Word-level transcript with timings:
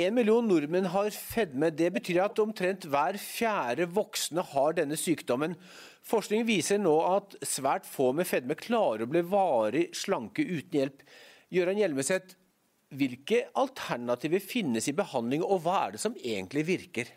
En 0.00 0.14
million 0.16 0.46
nordmenn 0.46 0.86
har 0.94 1.10
fedme. 1.12 1.68
Det 1.76 1.90
betyr 1.92 2.22
at 2.24 2.38
omtrent 2.40 2.86
hver 2.88 3.18
fjerde 3.20 3.88
voksne 3.90 4.44
har 4.52 4.76
denne 4.78 4.96
sykdommen. 4.96 5.56
Forskning 6.06 6.46
viser 6.48 6.80
nå 6.80 6.94
at 7.04 7.36
svært 7.44 7.88
få 7.88 8.10
med 8.16 8.28
fedme 8.28 8.56
klarer 8.56 9.04
å 9.04 9.10
bli 9.10 9.24
varig 9.26 9.88
slanke 9.96 10.46
uten 10.46 10.78
hjelp. 10.78 11.02
Gøran 11.52 11.80
Hjelmeset, 11.82 12.36
hvilke 12.96 13.42
alternativer 13.58 14.40
finnes 14.42 14.88
i 14.88 14.96
behandling, 14.96 15.44
og 15.44 15.66
hva 15.66 15.82
er 15.84 15.96
det 15.96 16.02
som 16.02 16.16
egentlig 16.16 16.64
virker? 16.70 17.10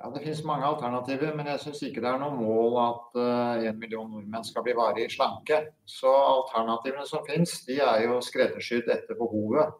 Ja, 0.00 0.08
Det 0.08 0.22
finnes 0.22 0.44
mange 0.48 0.64
alternativer, 0.64 1.34
men 1.36 1.48
jeg 1.50 1.60
syns 1.60 1.82
ikke 1.84 2.00
det 2.00 2.08
er 2.08 2.22
noe 2.22 2.36
mål 2.38 2.78
at 2.86 3.18
uh, 3.20 3.68
en 3.68 3.80
million 3.80 4.08
nordmenn 4.08 4.46
skal 4.48 4.64
bli 4.64 4.76
varig 4.78 5.10
slanke. 5.12 5.58
Så 5.84 6.08
alternativene 6.08 7.04
som 7.08 7.26
finnes, 7.26 7.58
de 7.66 7.82
er 7.84 8.06
jo 8.06 8.20
skreddersydd 8.24 8.88
etter 8.88 9.18
behovet. 9.18 9.74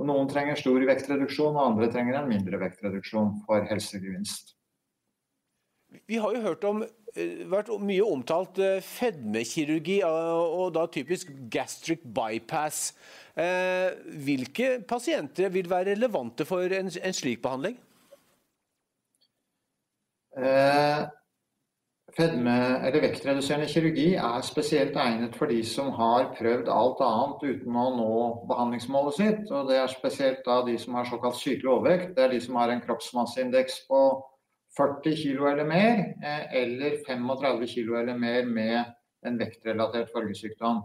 Så 0.00 0.06
Noen 0.08 0.30
trenger 0.32 0.56
stor 0.56 0.80
vektreduksjon, 0.88 1.58
og 1.60 1.74
andre 1.74 1.86
trenger 1.92 2.14
en 2.16 2.30
mindre 2.30 2.56
vektreduksjon 2.62 3.34
for 3.44 3.66
helsegevinst. 3.68 4.54
Vi 6.08 6.16
har 6.22 6.32
jo 6.32 6.40
hørt 6.40 6.64
om 6.64 6.80
eh, 6.86 7.42
vært 7.50 7.68
mye 7.84 8.06
omtalt 8.08 8.56
eh, 8.64 8.78
fedmekirurgi, 8.80 9.98
og 10.06 10.70
da 10.72 10.86
typisk 10.88 11.34
gastric 11.52 12.00
bypass. 12.16 12.94
Hvilke 14.24 14.72
pasienter 14.88 15.52
vil 15.52 15.68
være 15.68 15.92
relevante 15.92 16.48
for 16.48 16.72
en 16.80 16.88
slik 16.90 17.44
behandling? 17.44 17.76
Eh, 20.40 21.04
fedme 22.16 22.54
eller 22.86 23.02
vektreduserende 23.04 23.68
kirurgi 23.70 24.14
er 24.18 24.42
spesielt 24.46 24.96
egnet 24.98 25.36
for 25.38 25.50
de 25.50 25.60
som 25.66 25.90
har 25.96 26.30
prøvd 26.36 26.70
alt 26.72 27.02
annet 27.06 27.44
uten 27.44 27.76
å 27.76 27.86
nå 27.96 28.16
behandlingsmålet 28.50 29.16
sitt. 29.16 29.50
og 29.50 29.68
Det 29.68 29.78
er 29.80 29.92
spesielt 29.92 30.42
da 30.46 30.60
de 30.66 30.76
som 30.78 30.98
har 30.98 31.08
såkalt 31.08 31.38
sykelig 31.38 31.70
overvekt. 31.70 32.14
Det 32.16 32.24
er 32.24 32.34
de 32.34 32.40
som 32.40 32.58
har 32.60 32.72
en 32.72 32.82
kroppsmasseindeks 32.84 33.84
på 33.88 34.02
40 34.78 35.16
kg 35.22 35.50
eller 35.52 35.66
mer, 35.66 36.04
eh, 36.22 36.44
eller 36.62 37.00
35 37.06 37.66
kg 37.66 38.00
eller 38.02 38.18
mer 38.18 38.44
med 38.46 38.84
en 39.26 39.38
vektrelatert 39.38 40.10
følgesykdom. 40.14 40.82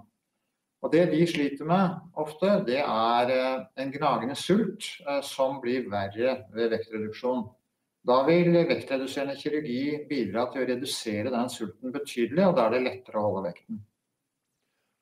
Og 0.84 0.92
Det 0.92 1.06
de 1.12 1.28
sliter 1.28 1.66
med 1.66 1.90
ofte, 2.14 2.64
det 2.68 2.80
er 2.80 3.30
eh, 3.34 3.66
en 3.78 3.92
gnagende 3.92 4.36
sult 4.36 4.84
som 5.24 5.62
blir 5.62 5.90
verre 5.90 6.44
ved 6.54 6.70
vektreduksjon. 6.70 7.48
Da 8.06 8.20
vil 8.28 8.54
vektreduserende 8.70 9.34
kirurgi 9.40 10.06
bidra 10.10 10.46
til 10.54 10.62
å 10.62 10.70
redusere 10.70 11.32
den 11.34 11.50
sulten 11.50 11.94
betydelig, 11.94 12.44
og 12.46 12.58
da 12.58 12.68
er 12.68 12.76
det 12.76 12.86
lettere 12.86 13.18
å 13.18 13.30
holde 13.30 13.48
vekten. 13.48 13.80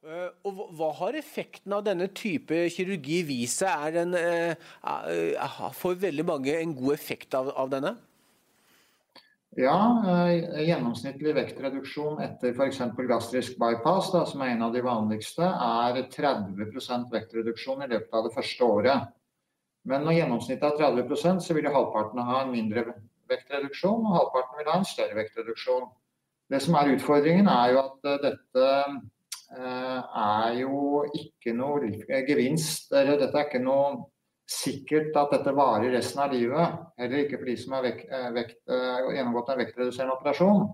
Eh, 0.03 0.29
og 0.47 0.63
Hva 0.75 0.89
har 0.99 1.17
effekten 1.19 1.75
av 1.75 1.83
denne 1.83 2.09
type 2.15 2.65
kirurgi 2.71 3.21
vist 3.27 3.63
seg? 3.63 3.85
Er 3.87 3.93
den, 3.97 4.15
uh, 4.15 5.69
får 5.79 5.99
veldig 6.07 6.25
mange 6.27 6.55
en 6.59 6.75
god 6.75 6.95
effekt 6.95 7.35
av, 7.39 7.51
av 7.59 7.71
denne? 7.71 7.95
Ja, 9.53 9.75
gjennomsnittlig 10.57 11.35
vektreduksjon 11.37 12.21
etter 12.25 12.55
f.eks. 12.55 12.79
gastrisk 13.05 13.59
bypass, 13.61 14.09
da, 14.15 14.23
som 14.25 14.41
er 14.41 14.55
en 14.55 14.63
av 14.65 14.73
de 14.73 14.81
vanligste, 14.81 15.45
er 15.45 15.99
30% 16.09 17.11
vektreduksjon 17.13 17.83
i 17.85 17.89
løpet 17.91 18.17
av 18.17 18.25
det 18.25 18.33
første 18.33 18.65
året. 18.65 19.11
Men 19.89 20.05
når 20.05 20.17
gjennomsnittet 20.17 20.69
er 20.69 21.01
30% 21.03 21.43
så 21.43 21.55
vil 21.57 21.67
halvparten 21.71 22.21
ha 22.23 22.43
en 22.43 22.53
mindre 22.53 22.85
vektreduksjon, 23.31 24.05
og 24.05 24.15
halvparten 24.17 24.61
vil 24.61 24.71
ha 24.71 24.77
en 24.79 24.87
større 24.87 25.17
vektreduksjon. 25.17 25.89
Det 26.51 26.61
som 26.63 26.77
er 26.79 26.93
utfordringen, 26.93 27.49
er 27.51 27.73
jo 27.73 27.81
at 27.81 28.07
eh, 28.07 28.21
dette 28.23 28.69
eh, 29.57 29.99
er 30.23 30.57
jo 30.61 31.03
ikke 31.17 31.55
noe 31.57 31.89
eh, 31.89 32.23
gevinst, 32.27 32.91
eller 32.93 33.19
dette 33.19 33.39
er 33.39 33.49
ikke 33.49 33.63
noe 33.63 34.05
sikkert 34.53 35.15
at 35.19 35.35
dette 35.37 35.55
varer 35.55 35.95
resten 35.95 36.23
av 36.23 36.35
livet. 36.35 36.79
Heller 36.99 37.23
ikke 37.23 37.39
for 37.41 37.49
de 37.49 37.57
som 37.59 37.75
har 37.77 37.85
vekt, 37.87 38.57
gjennomgått 38.67 39.53
en 39.53 39.61
vektreduserende 39.61 40.17
operasjon. 40.17 40.65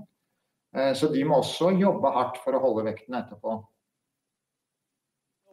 Så 0.97 1.09
de 1.13 1.21
må 1.25 1.37
også 1.37 1.69
jobbe 1.77 2.09
hardt 2.13 2.39
for 2.41 2.57
å 2.57 2.61
holde 2.63 2.87
vekten 2.89 3.17
etterpå 3.17 3.59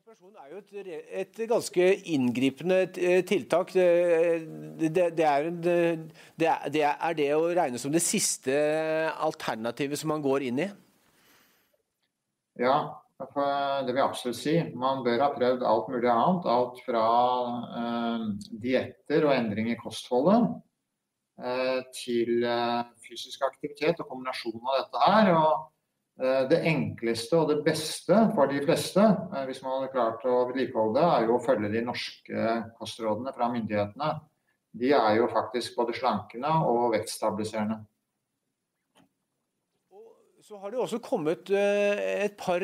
operasjon 0.07 0.37
er 0.39 0.51
jo 0.53 0.61
et, 0.87 0.99
et 1.19 1.49
ganske 1.51 1.87
inngripende 2.15 2.77
eh, 2.95 3.25
tiltak. 3.27 3.73
Det, 3.75 3.87
det, 4.79 5.25
er, 5.27 5.49
det, 6.39 6.47
er, 6.47 7.17
det 7.19 7.27
å 7.35 7.49
regne 7.51 7.81
som 7.83 7.91
det 7.91 8.05
siste 8.05 8.55
alternativet 9.11 9.99
som 9.99 10.13
man 10.15 10.23
går 10.23 10.47
inn 10.47 10.63
i? 10.63 10.69
Ja, 12.63 12.77
det 13.19 13.91
vil 13.91 13.99
jeg 13.99 14.07
absolutt 14.07 14.39
si. 14.39 14.57
Man 14.79 15.03
bør 15.03 15.27
ha 15.27 15.33
prøvd 15.35 15.67
alt 15.67 15.91
mulig 15.91 16.13
annet. 16.15 16.51
Alt 16.55 16.83
fra 16.87 17.07
eh, 17.83 18.27
dietter 18.63 19.27
og 19.27 19.35
endring 19.35 19.75
i 19.75 19.81
kostholdet 19.81 20.53
eh, 21.43 21.81
til 21.99 22.47
eh, 22.47 22.83
fysisk 23.09 23.43
aktivitet 23.51 24.07
og 24.07 24.15
kombinasjon 24.15 24.63
av 24.63 24.85
dette 24.85 25.09
her. 25.09 25.35
og 25.35 25.51
Eh, 25.59 25.76
det 26.49 26.63
enkleste 26.65 27.37
og 27.37 27.51
det 27.51 27.59
beste 27.65 28.17
for 28.33 28.49
de 28.49 28.63
fleste, 28.65 29.03
eh, 29.03 29.43
hvis 29.49 29.61
man 29.65 29.75
hadde 29.75 29.93
klart 29.93 30.23
å 30.25 30.47
vedlikeholde 30.49 30.97
det, 30.97 31.09
er 31.09 31.27
jo 31.27 31.35
å 31.37 31.43
følge 31.45 31.73
de 31.75 31.83
norske 31.85 32.47
kostrådene 32.79 33.35
fra 33.37 33.51
myndighetene. 33.53 34.15
De 34.77 34.95
er 34.97 35.19
jo 35.19 35.29
faktisk 35.33 35.77
både 35.77 35.97
slankende 35.97 36.55
og 36.69 36.95
vektstabiliserende. 36.95 37.83
Så 40.47 40.61
har 40.63 40.71
det 40.71 40.79
også 40.79 41.03
kommet 41.03 41.51
eh, 41.51 42.01
et 42.25 42.37
par 42.39 42.63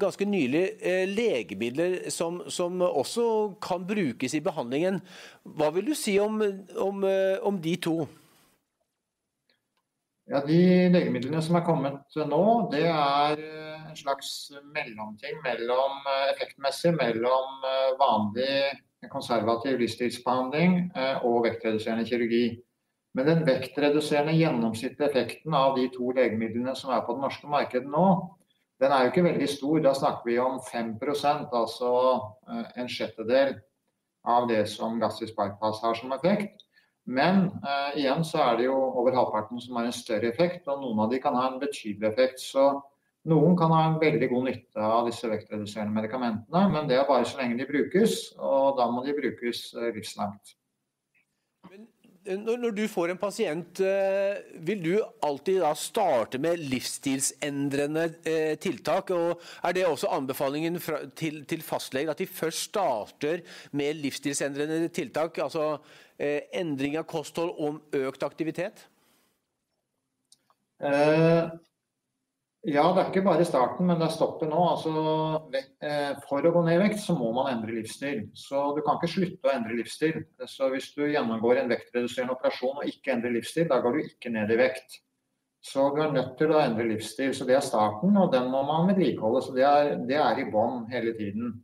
ganske 0.00 0.24
nylig 0.24 0.64
legemidler 1.10 2.08
som, 2.10 2.40
som 2.48 2.80
også 2.80 3.26
kan 3.62 3.84
brukes 3.86 4.34
i 4.34 4.42
behandlingen. 4.42 5.02
Hva 5.44 5.68
vil 5.76 5.92
du 5.92 5.94
si 5.94 6.16
om, 6.18 6.40
om, 6.80 7.04
om 7.44 7.60
de 7.60 7.76
to? 7.76 7.98
Ja, 10.24 10.40
De 10.40 10.58
legemidlene 10.88 11.42
som 11.44 11.58
er 11.58 11.64
kommet 11.66 12.14
nå, 12.16 12.44
det 12.72 12.86
er 12.88 13.40
eh, 13.44 13.80
en 13.90 13.96
slags 13.98 14.28
mellomting 14.72 15.42
mellom 15.44 15.98
eh, 16.08 16.30
effektmessig 16.30 16.94
mellom 16.96 17.66
eh, 17.68 17.90
vanlig 18.00 18.54
konservativ 19.12 19.76
livsstilsbehandling 19.82 20.78
og 21.28 21.42
vektreduserende 21.44 22.06
kirurgi. 22.08 22.46
Men 23.12 23.26
den 23.28 23.42
vektreduserende 23.44 24.32
gjennomsnittlige 24.32 25.10
effekten 25.10 25.52
av 25.58 25.76
de 25.76 25.90
to 25.92 26.08
legemidlene 26.16 26.72
som 26.72 26.94
er 26.94 27.02
på 27.04 27.12
det 27.12 27.24
norske 27.26 27.50
markedet 27.52 27.90
nå, 27.92 28.06
den 28.80 28.94
er 28.96 29.04
jo 29.04 29.12
ikke 29.12 29.26
veldig 29.26 29.50
stor. 29.52 29.82
Da 29.84 29.92
snakker 29.98 30.30
vi 30.30 30.38
om 30.40 30.56
5% 30.70 31.52
altså 31.52 31.92
en 32.80 32.88
sjettedel 32.88 33.58
av 34.24 34.48
det 34.48 34.64
som 34.72 34.96
gastrisk 35.04 35.36
bypass 35.36 35.84
har 35.84 36.00
som 36.00 36.16
effekt. 36.16 36.64
Men 37.04 37.50
eh, 37.60 38.00
igjen 38.00 38.24
så 38.24 38.40
er 38.46 38.58
det 38.58 38.66
jo 38.70 38.74
over 38.74 39.12
halvparten 39.16 39.60
som 39.60 39.76
har 39.76 39.88
en 39.88 39.96
større 39.96 40.30
effekt, 40.30 40.68
og 40.72 40.80
noen 40.80 41.04
av 41.04 41.12
de 41.12 41.20
kan 41.20 41.36
ha 41.36 41.50
en 41.50 41.60
betydelig 41.60 42.08
effekt. 42.10 42.40
Så 42.40 42.64
noen 43.28 43.56
kan 43.60 43.72
ha 43.72 43.86
en 43.88 44.00
veldig 44.00 44.28
god 44.32 44.46
nytte 44.48 44.90
av 44.98 45.08
disse 45.08 45.28
vektreduserende 45.28 45.96
medikamentene, 45.96 46.66
men 46.72 46.88
det 46.88 46.98
er 46.98 47.08
bare 47.08 47.26
så 47.28 47.40
lenge 47.40 47.60
de 47.60 47.68
brukes, 47.68 48.20
og 48.40 48.78
da 48.80 48.88
må 48.92 49.04
de 49.04 49.16
brukes 49.16 49.66
eh, 49.76 49.90
livslangt. 49.96 50.54
Eh, 52.24 52.40
når 52.40 52.72
du 52.72 52.82
får 52.88 53.12
en 53.12 53.20
pasient, 53.20 53.82
eh, 53.84 54.40
vil 54.64 54.80
du 54.84 54.94
alltid 55.28 55.60
da 55.60 55.74
starte 55.76 56.40
med 56.40 56.64
livsstilsendrende 56.72 58.06
tiltak? 58.64 59.12
og 59.12 59.44
Er 59.60 59.76
det 59.76 59.84
også 59.88 60.08
anbefalingen 60.08 60.80
til 61.16 61.62
fastleger 61.64 62.16
at 62.16 62.24
de 62.24 62.26
først 62.26 62.70
starter 62.70 63.44
med 63.72 64.00
livsstilsendrende 64.00 64.88
tiltak? 64.88 65.38
altså 65.44 65.76
Eh, 65.76 66.03
endring 66.18 66.98
av 67.00 67.08
kosthold 67.10 67.54
og 67.58 67.96
økt 67.98 68.22
aktivitet? 68.26 68.86
Eh, 70.84 71.50
ja, 72.64 72.84
det 72.94 73.02
er 73.02 73.08
ikke 73.10 73.24
bare 73.26 73.44
starten, 73.46 73.86
men 73.88 74.00
det 74.00 74.08
er 74.08 74.14
stoppet 74.14 74.48
nå. 74.50 74.60
Altså, 74.72 74.92
eh, 75.84 76.12
for 76.28 76.44
å 76.44 76.52
gå 76.54 76.64
ned 76.64 76.78
i 76.78 76.82
vekt, 76.86 77.00
så 77.02 77.16
må 77.16 77.30
man 77.36 77.50
endre 77.52 77.76
livsstil. 77.76 78.26
Så 78.36 78.66
du 78.76 78.82
kan 78.84 78.98
ikke 78.98 79.12
slutte 79.14 79.50
å 79.50 79.54
endre 79.54 79.76
livsstil. 79.78 80.22
Så 80.48 80.70
hvis 80.72 80.92
du 80.96 81.04
gjennomgår 81.06 81.60
en 81.60 81.72
vektreduserende 81.72 82.36
operasjon 82.36 82.80
og 82.80 82.88
ikke 82.88 83.16
endrer 83.16 83.36
livsstil, 83.36 83.68
da 83.68 83.80
går 83.84 83.98
du 83.98 84.06
ikke 84.06 84.32
ned 84.32 84.54
i 84.54 84.60
vekt. 84.60 85.00
Så 85.64 85.86
du 85.94 86.02
er 86.04 86.12
nødt 86.12 86.34
til 86.36 86.52
å 86.52 86.60
endre 86.60 86.88
livsstil. 86.88 87.32
Så 87.36 87.46
det 87.48 87.56
er 87.56 87.64
starten, 87.64 88.16
og 88.20 88.32
den 88.32 88.50
må 88.52 88.64
man 88.68 88.90
vedlikeholde. 88.90 89.44
Så 89.44 89.54
det 89.56 89.64
er, 89.68 89.94
det 90.08 90.18
er 90.20 90.40
i 90.40 90.50
bånn 90.52 90.84
hele 90.92 91.14
tiden. 91.16 91.54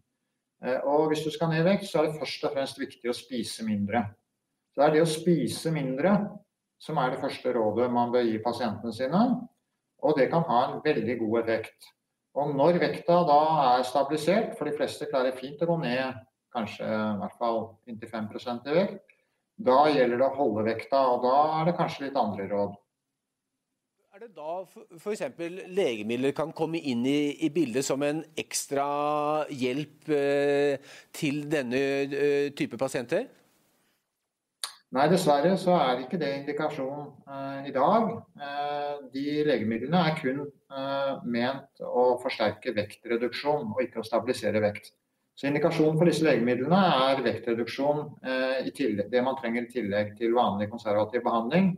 Og 0.84 1.08
hvis 1.08 1.24
du 1.24 1.30
skal 1.32 1.48
ned 1.48 1.62
i 1.64 1.68
vekt, 1.70 1.86
så 1.88 2.00
er 2.00 2.08
det 2.08 2.20
først 2.20 2.42
og 2.44 2.52
fremst 2.56 2.80
viktig 2.80 3.08
å 3.08 3.16
spise 3.16 3.64
mindre. 3.64 4.04
Så 4.70 4.80
det 4.80 4.86
er 4.86 4.96
det 4.96 5.04
å 5.04 5.10
spise 5.10 5.72
mindre 5.74 6.14
som 6.80 6.98
er 7.00 7.12
det 7.12 7.20
første 7.20 7.52
rådet 7.52 7.90
man 7.92 8.12
bør 8.14 8.24
gi 8.24 8.38
pasientene 8.42 8.92
sine. 8.94 9.22
Og 10.00 10.16
det 10.16 10.30
kan 10.32 10.46
ha 10.48 10.60
en 10.66 10.82
veldig 10.84 11.16
god 11.20 11.40
effekt. 11.42 11.90
Og 12.38 12.54
når 12.56 12.78
vekta 12.80 13.20
da 13.26 13.40
er 13.74 13.86
stabilisert, 13.88 14.54
for 14.56 14.68
de 14.70 14.76
fleste 14.76 15.08
klarer 15.10 15.36
fint 15.36 15.60
å 15.60 15.68
gå 15.68 15.80
ned 15.82 16.20
kanskje 16.54 16.86
i 16.86 17.16
hvert 17.20 17.38
fall 17.38 17.60
inntil 17.90 18.10
5 18.10 18.28
i 18.70 18.76
vekt, 18.76 19.16
da 19.60 19.82
gjelder 19.92 20.22
det 20.22 20.28
å 20.28 20.36
holde 20.38 20.64
vekta, 20.70 21.00
og 21.12 21.26
da 21.26 21.34
er 21.58 21.68
det 21.68 21.76
kanskje 21.78 22.06
litt 22.06 22.16
andre 22.16 22.46
råd. 22.48 22.78
Er 24.10 24.22
det 24.24 24.30
da 24.36 24.54
f.eks. 24.98 25.22
legemidler 25.70 26.32
kan 26.36 26.50
komme 26.56 26.80
inn 26.80 27.04
i, 27.06 27.36
i, 27.44 27.50
bildet 27.52 27.86
som 27.86 28.02
en 28.02 28.22
ekstra 28.40 28.86
hjelp 29.52 30.10
eh, 30.16 30.80
til 31.16 31.44
denne 31.50 31.82
eh, 32.08 32.48
type 32.56 32.80
pasienter? 32.80 33.28
Nei, 34.90 35.04
dessverre 35.06 35.52
så 35.54 35.76
er 35.78 36.00
ikke 36.02 36.18
det 36.18 36.28
indikasjon 36.40 37.04
eh, 37.30 37.68
i 37.70 37.74
dag. 37.74 38.08
Eh, 38.42 38.96
de 39.14 39.26
legemidlene 39.46 40.00
er 40.08 40.16
kun 40.18 40.40
eh, 40.42 41.12
ment 41.30 41.84
å 41.86 42.16
forsterke 42.18 42.74
vektreduksjon, 42.74 43.68
og 43.70 43.84
ikke 43.84 44.02
å 44.02 44.06
stabilisere 44.08 44.62
vekt. 44.64 44.90
Så 45.38 45.46
Indikasjonen 45.46 45.94
for 45.96 46.10
disse 46.10 46.26
legemidlene 46.26 46.80
er 47.06 47.22
vektreduksjon, 47.22 48.02
eh, 48.26 48.72
tillegg, 48.74 49.06
det 49.14 49.22
man 49.24 49.38
trenger 49.38 49.68
i 49.68 49.70
tillegg 49.70 50.10
til 50.18 50.34
vanlig 50.34 50.66
konservativ 50.74 51.22
behandling. 51.24 51.70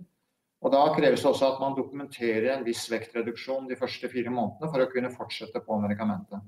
Og 0.64 0.72
Da 0.72 0.80
kreves 0.96 1.20
det 1.20 1.28
også 1.28 1.52
at 1.52 1.60
man 1.60 1.76
dokumenterer 1.76 2.48
en 2.56 2.64
viss 2.64 2.88
vektreduksjon 2.88 3.68
de 3.68 3.76
første 3.76 4.08
fire 4.08 4.32
månedene 4.32 4.72
for 4.72 4.80
å 4.80 4.88
kunne 4.88 5.12
fortsette 5.12 5.60
på 5.66 5.78
medikamentet. 5.84 6.40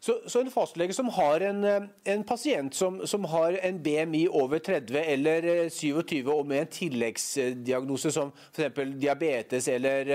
Så, 0.00 0.18
så, 0.26 0.40
en 0.40 0.50
fastlege 0.52 0.96
som 0.96 1.08
har 1.16 1.44
en, 1.48 1.62
eh, 1.64 1.86
en 2.12 2.24
pasient 2.26 2.74
som, 2.74 3.00
som, 3.06 3.24
har 3.32 3.58
en 3.62 3.78
BMI 3.82 4.26
over 4.28 4.58
30 4.58 4.98
eller 5.02 5.68
27 5.70 6.20
eh, 6.20 6.32
og 6.34 6.46
med 6.46 6.64
en 6.64 6.74
tilleggsdiagnose 6.78 8.12
som 8.14 8.34
f.eks. 8.52 8.92
diabetes 9.00 9.68
eller 9.72 10.12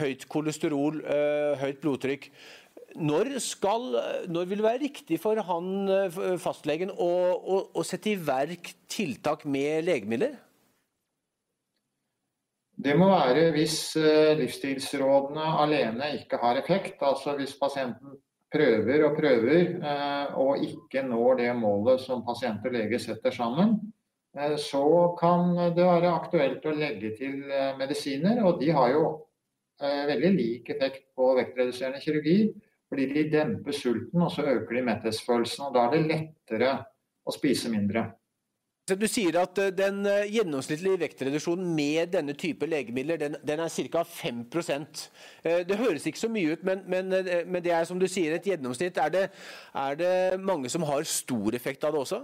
høyt 0.00 0.28
kolesterol, 0.28 1.00
høyt 1.60 1.80
blodtrykk, 1.82 2.30
når, 2.94 3.38
skal, 3.42 3.96
når, 4.30 4.44
vil 4.44 4.60
det 4.60 4.66
være 4.66 4.82
riktig 4.84 5.18
for 5.22 5.38
han, 5.48 5.70
eh, 5.90 6.18
fastlegen 6.42 6.92
å, 6.94 7.10
å, 7.34 7.60
å 7.74 7.86
sette 7.86 8.12
i 8.12 8.18
verk 8.18 8.70
tiltak 8.90 9.44
med 9.50 9.86
legemidler? 9.88 10.36
Det 12.84 12.94
må 12.98 13.08
være 13.10 13.48
hvis 13.54 13.96
eh, 13.98 14.34
livsstilsrådene 14.38 15.46
alene 15.62 16.12
ikke 16.20 16.38
har 16.42 16.58
effekt. 16.60 17.02
Altså 17.02 17.36
hvis 17.38 17.54
pasienten 17.58 18.14
prøver 18.54 19.04
og 19.08 19.18
prøver 19.18 19.74
eh, 19.74 20.38
og 20.40 20.62
ikke 20.62 21.02
når 21.06 21.42
det 21.42 21.50
målet 21.58 22.02
som 22.04 22.24
pasient 22.26 22.64
og 22.64 22.74
lege 22.74 23.02
setter 23.02 23.34
sammen, 23.34 23.76
så 24.58 25.14
kan 25.14 25.52
det 25.76 25.84
være 25.86 26.10
aktuelt 26.10 26.64
å 26.66 26.72
legge 26.74 27.12
til 27.14 27.36
medisiner. 27.78 28.40
Og 28.42 28.56
de 28.58 28.72
har 28.74 28.88
jo 28.90 29.04
veldig 29.78 30.30
lik 30.34 30.72
effekt 30.74 31.04
på 31.14 31.28
vektreduserende 31.38 32.02
kirurgi. 32.02 32.48
Fordi 32.90 33.06
de 33.12 33.22
demper 33.30 33.74
sulten, 33.78 34.22
og 34.22 34.32
så 34.34 34.42
øker 34.42 34.74
de 34.74 34.82
metthetsfølelsen. 34.88 35.68
og 35.68 35.74
Da 35.74 35.86
er 35.86 35.94
det 35.94 36.02
lettere 36.10 36.72
å 37.22 37.32
spise 37.34 37.70
mindre. 37.72 38.08
Du 38.84 39.06
sier 39.08 39.32
at 39.40 39.56
eh, 39.62 39.70
den 39.72 40.02
eh, 40.04 40.26
gjennomsnittlige 40.28 40.98
vektreduksjonen 41.00 41.70
med 41.72 42.10
denne 42.12 42.34
type 42.36 42.66
legemidler 42.68 43.16
den, 43.16 43.36
den 43.40 43.60
er 43.64 43.68
ca. 43.72 44.02
5 44.04 44.42
eh, 44.52 45.62
Det 45.64 45.78
høres 45.78 46.04
ikke 46.06 46.20
så 46.20 46.28
mye 46.28 46.52
ut, 46.52 46.64
men, 46.68 46.82
men, 46.86 47.08
men, 47.46 47.62
det 47.64 47.72
er 47.72 47.84
som 47.88 47.98
du 47.98 48.04
sier 48.06 48.34
et 48.34 48.44
gjennomsnitt. 48.44 48.98
Er 49.00 49.08
det, 49.08 49.22
er 49.74 49.94
det 49.96 50.40
mange 50.40 50.68
som 50.68 50.82
har 50.82 51.02
stor 51.08 51.54
effekt 51.54 51.84
av 51.84 51.92
det 51.92 52.00
også? 52.00 52.18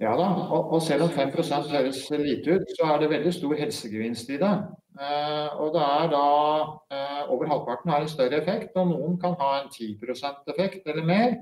Ja 0.00 0.14
da, 0.16 0.24
og, 0.24 0.72
og 0.72 0.82
selv 0.82 1.04
om 1.04 1.12
5 1.12 1.34
høres 1.72 2.00
lite 2.10 2.56
ut, 2.56 2.72
så 2.78 2.88
er 2.94 2.98
det 3.00 3.10
veldig 3.10 3.32
stor 3.32 3.54
helsegevinst 3.60 4.30
i 4.30 4.38
det. 4.40 4.54
Og 5.60 5.68
det 5.76 5.82
er 5.84 6.08
da 6.12 6.24
over 7.28 7.48
halvparten 7.48 7.90
har 7.90 8.00
en 8.00 8.08
større 8.08 8.40
effekt, 8.40 8.72
og 8.76 8.88
noen 8.88 9.20
kan 9.20 9.36
ha 9.40 9.52
en 9.60 9.68
10% 9.68 10.52
effekt 10.52 10.88
eller 10.88 11.04
mer. 11.04 11.36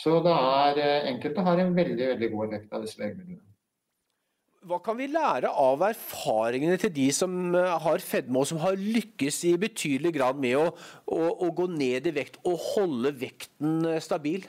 Så 0.00 0.18
det 0.24 0.32
er, 0.32 0.80
eh, 0.80 1.08
enkelte 1.12 1.44
har 1.46 1.60
en 1.60 1.72
veldig, 1.76 2.10
veldig 2.14 2.30
god 2.32 2.46
effekt 2.48 2.76
av 2.76 2.84
disse 2.86 3.00
legemidlene. 3.02 3.46
Hva 4.68 4.76
kan 4.84 4.96
vi 4.98 5.06
lære 5.08 5.48
av 5.48 5.80
erfaringene 5.86 6.76
til 6.80 6.92
de 6.92 7.06
som 7.16 7.54
har 7.54 8.02
fedme, 8.04 8.42
og 8.42 8.48
som 8.50 8.58
har 8.60 8.76
lykkes 8.76 9.38
i 9.48 9.54
betydelig 9.56 10.12
grad 10.18 10.36
med 10.36 10.58
å, 10.58 10.66
å, 11.08 11.20
å 11.46 11.48
gå 11.56 11.64
ned 11.72 12.10
i 12.10 12.12
vekt 12.12 12.36
og 12.44 12.58
holde 12.74 13.14
vekten 13.22 13.86
stabil? 14.04 14.44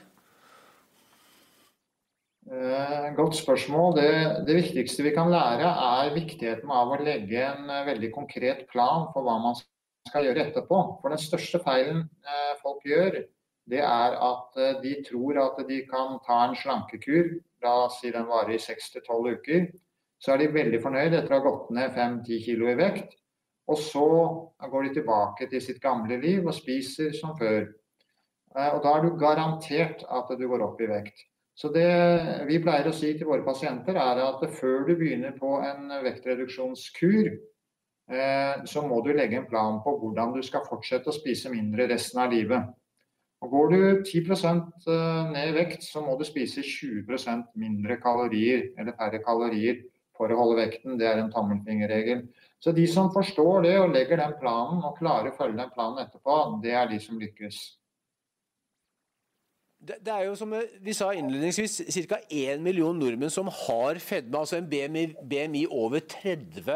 Eh, 2.51 3.13
godt 3.15 3.36
spørsmål. 3.38 3.94
Det, 3.95 4.07
det, 4.47 4.56
viktigste 4.56 5.06
vi 5.06 5.13
kan 5.15 5.30
lære, 5.31 5.68
er 5.69 6.15
viktigheten 6.15 6.71
av 6.74 6.89
å 6.92 6.97
legge 7.00 7.44
en 7.45 7.69
eh, 7.69 7.86
veldig 7.88 8.09
konkret 8.15 8.65
plan 8.71 9.06
for 9.13 9.24
hva 9.24 9.38
man 9.44 9.56
skal 10.09 10.25
gjøre 10.25 10.47
etterpå. 10.50 10.80
For 11.04 11.13
den 11.13 11.21
største 11.21 11.62
feilen 11.63 12.01
eh, 12.25 12.56
folk 12.63 12.83
gjør, 12.89 13.21
det 13.71 13.79
er 13.79 14.18
at 14.19 14.59
de 14.83 14.97
tror 15.07 15.39
at 15.39 15.62
de 15.68 15.79
kan 15.88 16.18
ta 16.25 16.41
en 16.47 16.57
slankekur, 16.59 17.31
la 17.63 17.75
oss 17.85 18.01
si 18.01 18.12
den 18.12 18.27
varer 18.27 18.57
i 18.57 18.59
6-12 18.59 19.38
uker. 19.38 19.65
Så 20.21 20.33
er 20.33 20.41
de 20.41 20.53
veldig 20.53 20.81
fornøyd 20.83 21.15
etter 21.15 21.33
å 21.33 21.39
ha 21.39 21.45
gått 21.45 21.71
ned 21.73 21.95
5-10 21.95 22.44
kg 22.45 22.68
i 22.73 22.77
vekt. 22.81 23.15
Og 23.71 23.79
så 23.79 24.07
går 24.71 24.88
de 24.88 24.95
tilbake 25.00 25.47
til 25.50 25.63
sitt 25.63 25.79
gamle 25.81 26.18
liv 26.21 26.45
og 26.45 26.57
spiser 26.57 27.13
som 27.15 27.38
før. 27.39 27.69
Og 28.51 28.79
da 28.83 28.94
er 28.97 29.06
du 29.06 29.19
garantert 29.19 30.03
at 30.03 30.33
du 30.35 30.47
går 30.51 30.65
opp 30.65 30.81
i 30.83 30.89
vekt. 30.91 31.23
Så 31.56 31.69
det 31.71 31.88
vi 32.47 32.59
pleier 32.63 32.89
å 32.89 32.95
si 32.95 33.13
til 33.15 33.29
våre 33.29 33.45
pasienter, 33.45 33.95
er 34.00 34.19
at 34.23 34.44
før 34.57 34.85
du 34.88 34.95
begynner 34.97 35.35
på 35.38 35.59
en 35.63 35.91
vektreduksjonskur, 36.03 37.31
eh, 38.12 38.63
så 38.65 38.83
må 38.88 39.01
du 39.06 39.12
legge 39.13 39.38
en 39.39 39.50
plan 39.50 39.79
på 39.83 39.94
hvordan 40.01 40.33
du 40.35 40.41
skal 40.44 40.65
fortsette 40.68 41.12
å 41.12 41.15
spise 41.15 41.51
mindre 41.53 41.88
resten 41.91 42.23
av 42.23 42.33
livet. 42.33 42.71
Går 43.41 43.71
du 43.71 44.03
10 44.05 44.19
eh, 44.31 45.31
ned 45.31 45.49
i 45.49 45.55
vekt, 45.55 45.83
så 45.83 46.03
må 46.05 46.13
du 46.17 46.23
spise 46.27 46.61
20% 46.61 47.49
mindre 47.57 47.97
kalorier, 47.97 48.69
eller 48.77 48.93
færre 48.97 49.21
kalorier, 49.25 49.81
for 50.17 50.29
å 50.29 50.38
holde 50.38 50.59
vekten. 50.59 50.99
Det 50.99 51.07
er 51.09 51.17
en 51.17 51.31
tommelfingerregel. 51.33 52.27
Så 52.61 52.73
de 52.77 52.85
som 52.88 53.09
forstår 53.13 53.65
det 53.65 53.75
og 53.81 53.95
legger 53.95 54.21
den 54.21 54.35
planen 54.38 54.83
og 54.85 54.99
klarer 54.99 55.31
å 55.31 55.38
følge 55.39 55.57
den 55.57 55.73
planen 55.73 56.03
etterpå, 56.03 56.38
det 56.61 56.75
er 56.77 56.91
de 56.91 56.99
som 57.01 57.17
lykkes. 57.17 57.63
Det, 59.81 60.12
er 60.13 60.28
jo 60.28 60.36
som 60.38 60.51
vi 60.86 60.94
sa 60.94 61.07
innledningsvis, 61.18 61.80
ca. 62.06 62.19
1 62.30 62.62
million 62.62 62.94
nordmenn 62.94 63.31
som 63.33 63.48
har 63.50 63.98
fedme, 63.98 64.38
altså 64.38 64.60
en 64.60 64.68
BMI, 64.69 65.07
BMI 65.25 65.63
over 65.74 66.04
30. 66.06 66.68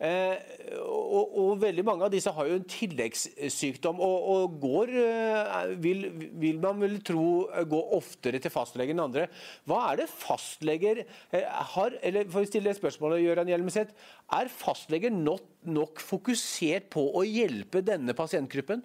Eh, 0.00 0.36
og, 0.80 1.34
og, 1.36 1.50
veldig 1.60 1.84
mange 1.84 2.06
av 2.06 2.12
disse 2.14 2.32
har 2.32 2.48
jo 2.48 2.56
en 2.56 2.64
tilleggssykdom 2.72 4.00
og, 4.00 4.28
og 4.32 4.54
går 4.62 4.92
eh, 5.02 5.74
vil, 5.84 6.06
vil, 6.40 6.56
man 6.62 6.80
vel 6.80 6.96
tro 7.04 7.26
eh, 7.50 7.66
gå 7.68 7.80
oftere 7.98 8.40
til 8.40 8.54
fastlegen 8.54 8.96
enn 8.96 9.04
andre. 9.04 9.26
Hva 9.68 9.82
er 9.90 10.00
det 10.00 10.06
fastleger 10.14 11.02
eh, 11.04 11.44
har 11.74 11.98
eller 12.00 12.30
For 12.32 12.40
å 12.40 12.48
stille 12.48 12.72
spørsmålet, 12.76 13.20
Gøran 13.26 13.52
Hjelmeset, 13.52 13.92
er 14.38 14.52
fastleger 14.52 15.12
nok, 15.12 15.44
nok 15.68 16.00
fokusert 16.00 16.88
på 16.96 17.04
å 17.20 17.24
hjelpe 17.28 17.84
denne 17.84 18.16
pasientgruppen? 18.16 18.80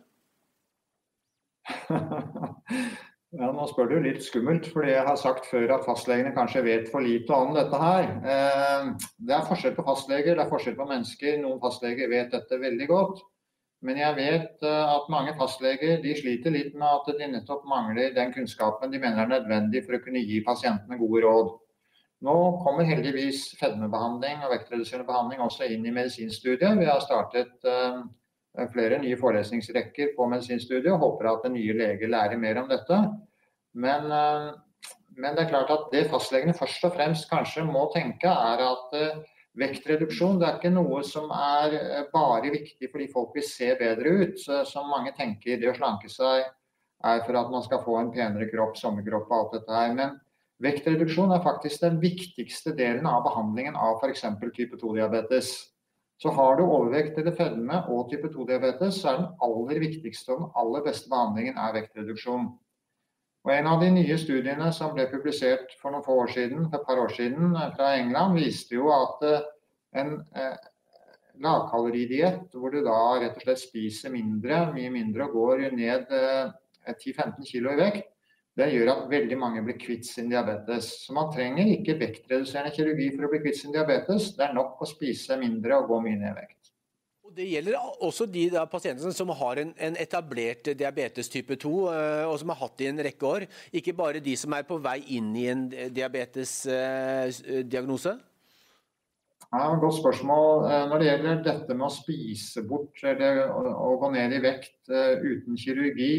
Ja, 3.31 3.48
Nå 3.56 3.63
spør 3.69 3.88
du 3.88 3.94
litt 4.04 4.19
skummelt, 4.25 4.66
fordi 4.74 4.89
jeg 4.92 5.04
har 5.07 5.16
sagt 5.19 5.45
før 5.48 5.78
at 5.78 5.86
fastlegene 5.88 6.33
kanskje 6.36 6.66
vet 6.66 6.89
for 6.92 7.00
lite 7.00 7.31
om 7.31 7.54
dette 7.56 7.78
her. 7.80 8.10
Eh, 8.27 8.89
det 9.24 9.38
er 9.38 9.46
forskjell 9.48 9.77
på 9.77 9.86
fastleger, 9.88 10.36
det 10.36 10.44
er 10.44 10.50
forskjell 10.51 10.75
på 10.75 10.88
mennesker. 10.89 11.38
Noen 11.39 11.62
fastleger 11.63 12.12
vet 12.12 12.36
dette 12.36 12.60
veldig 12.60 12.89
godt. 12.91 13.22
Men 13.88 14.01
jeg 14.01 14.17
vet 14.17 14.67
eh, 14.67 14.91
at 14.98 15.08
mange 15.13 15.32
fastleger 15.39 16.03
de 16.03 16.17
sliter 16.20 16.51
litt 16.51 16.75
med 16.75 16.89
at 16.89 17.08
de 17.22 17.29
nettopp 17.32 17.63
mangler 17.72 18.12
den 18.17 18.36
kunnskapen 18.36 18.91
de 18.91 19.00
mener 19.00 19.24
er 19.24 19.32
nødvendig 19.32 19.86
for 19.88 19.96
å 19.96 20.03
kunne 20.03 20.25
gi 20.27 20.44
pasientene 20.44 21.00
gode 21.00 21.24
råd. 21.24 21.56
Nå 22.27 22.36
kommer 22.65 22.86
heldigvis 22.86 23.53
fedmebehandling 23.62 24.44
og 24.44 24.51
vektreduserende 24.58 25.08
behandling 25.08 25.39
også 25.41 25.72
inn 25.72 25.88
i 25.88 25.96
medisinstudiet. 25.96 26.77
Vi 26.84 26.91
har 26.91 27.00
startet 27.08 27.63
eh, 27.63 28.03
flere 28.72 29.00
nye 29.00 29.17
forelesningsrekker 29.20 30.13
på 30.17 30.27
medisinstudiet 30.31 30.91
og 30.91 31.03
håper 31.05 31.29
at 31.31 31.51
nye 31.53 31.75
leger 31.77 32.12
lærer 32.12 32.39
mer 32.39 32.60
om 32.62 32.70
dette. 32.70 32.98
Men, 33.74 34.12
eh, 34.12 34.53
men, 35.15 35.36
det 35.36 35.46
er 35.46 35.51
klart 35.51 35.72
at 35.72 35.91
det 35.93 36.10
fastlegene 36.12 36.55
først 36.58 36.84
og 36.88 36.96
fremst 36.98 37.29
kanskje 37.29 37.63
må 37.67 37.88
tenke, 37.96 38.27
er 38.27 38.63
at 38.65 38.98
eh, 38.98 39.22
vektreduksjon 39.60 40.39
det 40.39 40.48
er 40.48 40.58
ikke 40.60 40.74
noe 40.74 41.01
som 41.08 41.31
er 41.36 41.77
eh, 41.79 42.10
bare 42.13 42.51
viktig 42.51 42.91
fordi 42.91 43.08
folk 43.13 43.36
vil 43.36 43.48
se 43.48 43.72
bedre 43.79 44.17
ut. 44.24 44.43
Som 44.67 44.91
mange 44.91 45.15
tenker, 45.17 45.60
det 45.60 45.72
å 45.72 45.77
slanke 45.77 46.12
seg 46.12 46.43
er 47.01 47.24
for 47.25 47.39
at 47.39 47.50
man 47.50 47.63
skal 47.65 47.81
få 47.86 47.98
en 47.98 48.12
penere 48.13 48.50
kropp, 48.51 48.75
sommerkropp 48.77 49.31
og 49.31 49.38
alt 49.38 49.58
dette 49.58 49.79
her. 49.79 49.96
Men 49.98 50.20
vektreduksjon 50.62 51.31
er 51.34 51.46
faktisk 51.46 51.81
den 51.81 52.01
viktigste 52.03 52.75
delen 52.77 53.08
av 53.10 53.24
behandlingen 53.25 53.79
av 53.79 54.03
f.eks. 54.03 54.27
type 54.53 54.77
2-diabetes. 54.77 55.71
Så 56.22 56.30
har 56.38 56.58
du 56.58 56.66
overvekt 56.68 57.18
eller 57.18 57.34
fedme 57.34 57.80
og 57.90 58.12
type 58.12 58.30
2-diabetes, 58.30 59.00
så 59.01 59.10
er 59.10 59.22
den 59.22 59.32
aller 59.42 59.80
viktigste 59.82 60.36
og 60.36 60.44
den 60.44 60.51
aller 60.62 60.84
beste 60.86 61.10
behandlingen 61.10 61.58
er 61.58 61.74
vektreduksjon. 61.80 62.51
Og 63.42 63.51
En 63.56 63.68
av 63.72 63.82
de 63.82 63.88
nye 63.90 64.18
studiene 64.22 64.68
som 64.78 64.94
ble 64.94 65.08
publisert 65.10 65.74
for 65.82 65.90
noen 65.90 66.06
få 66.06 66.20
år 66.22 66.30
siden, 66.36 66.68
for 66.70 66.78
et 66.78 66.86
par 66.86 67.01
år 67.01 67.16
siden 67.16 67.56
eh, 67.56 67.72
fra 67.74 67.96
England, 67.98 68.38
viste 68.38 68.78
jo 68.78 68.92
at 68.94 69.25
eh, 69.25 69.48
en 69.98 70.13
eh, 70.38 70.60
lavkaloridiett, 71.42 72.54
hvor 72.54 72.70
du 72.70 72.84
da 72.86 73.00
rett 73.24 73.40
og 73.40 73.48
slett 73.48 73.63
spiser 73.63 74.13
mindre, 74.13 74.68
mye 74.75 74.92
mindre 74.94 75.25
og 75.25 75.38
går 75.40 75.66
ned 75.74 76.13
eh, 76.13 76.54
10-15 76.94 77.50
kg 77.50 77.74
i 77.74 77.80
vekt, 77.82 78.12
det 78.60 78.65
gjør 78.74 78.89
at 78.91 79.05
veldig 79.12 79.38
mange 79.39 79.62
blir 79.63 79.77
kvitt 79.79 80.05
sin 80.08 80.29
diabetes. 80.31 80.86
Så 81.05 81.13
man 81.15 81.31
trenger 81.31 81.65
ikke 81.72 82.00
vektreduserende 82.01 82.74
kirurgi 82.75 83.08
for 83.15 83.25
å 83.25 83.29
bli 83.31 83.39
kvitt 83.46 83.60
sin 83.62 83.75
diabetes. 83.75 84.24
Det 84.36 84.43
er 84.48 84.53
nok 84.58 84.72
å 84.84 84.86
spise 84.89 85.34
mindre 85.39 85.74
og 85.79 85.88
gå 85.91 85.98
mye 86.03 86.17
ned 86.20 86.31
i 86.34 86.36
vekt. 86.41 86.58
Det 87.31 87.48
gjelder 87.48 87.79
også 88.03 88.25
de 88.27 88.51
pasientene 88.67 89.15
som 89.15 89.31
har 89.39 89.55
en, 89.62 89.72
en, 89.79 89.96
etablert 90.03 90.67
diabetes 90.75 91.31
type 91.31 91.55
2, 91.55 91.72
og 92.27 92.36
som 92.41 92.51
har 92.51 92.60
hatt 92.60 92.75
det 92.81 92.89
i 92.89 92.91
en 92.91 93.03
rekke 93.08 93.25
år. 93.29 93.46
Ikke 93.72 93.96
bare 93.96 94.20
de 94.24 94.34
som 94.36 94.51
er 94.58 94.63
på 94.67 94.75
vei 94.84 95.00
inn 95.15 95.31
i 95.39 95.48
en 95.53 95.62
diabetesdiagnose? 95.72 98.17
Ja, 99.53 99.75
Godt 99.75 99.98
spørsmål. 100.00 100.62
Når 100.89 100.98
det 100.98 101.08
gjelder 101.08 101.41
dette 101.43 101.75
med 101.75 101.89
å 101.89 101.91
spise 101.91 102.62
bort 102.63 103.01
eller 103.03 103.50
å 103.51 103.89
gå 104.00 104.10
ned 104.13 104.31
i 104.38 104.39
vekt 104.39 104.88
uten 104.88 105.58
kirurgi 105.60 106.13